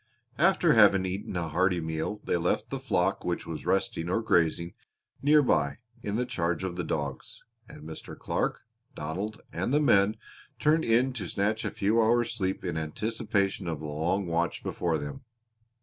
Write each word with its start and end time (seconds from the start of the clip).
After 0.39 0.73
having 0.73 1.05
eaten 1.05 1.37
a 1.37 1.49
hearty 1.49 1.79
meal 1.79 2.21
they 2.23 2.35
left 2.37 2.71
the 2.71 2.79
flock 2.79 3.23
which 3.23 3.45
was 3.45 3.67
resting 3.67 4.09
or 4.09 4.19
grazing 4.23 4.73
near 5.21 5.43
by 5.43 5.77
in 6.01 6.25
charge 6.25 6.63
of 6.63 6.75
the 6.75 6.83
dogs, 6.83 7.43
and 7.69 7.83
Mr. 7.87 8.17
Clark, 8.17 8.61
Donald, 8.95 9.41
and 9.53 9.71
the 9.71 9.79
men 9.79 10.15
turned 10.57 10.85
in 10.85 11.13
to 11.13 11.27
snatch 11.29 11.63
a 11.63 11.69
few 11.69 12.01
hours' 12.01 12.31
sleep 12.33 12.65
in 12.65 12.77
anticipation 12.79 13.67
of 13.67 13.77
the 13.79 13.85
long 13.85 14.25
watch 14.25 14.63
before 14.63 14.97
them. 14.97 15.23